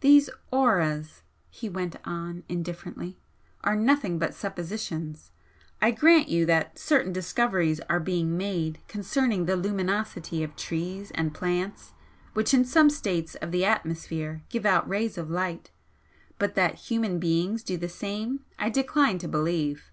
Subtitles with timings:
[0.00, 3.18] "These 'auras,'" he went on, indifferently,
[3.64, 5.30] "are nothing but suppositions.
[5.80, 11.32] I grant you that certain discoveries are being made concerning the luminosity of trees and
[11.32, 11.94] plants
[12.34, 15.70] which in some states of the atmosphere give out rays of light,
[16.38, 19.90] but that human beings do the same I decline to believe."